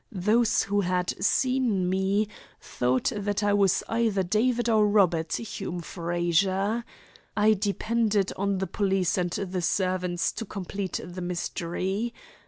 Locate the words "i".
3.43-3.53, 7.37-7.53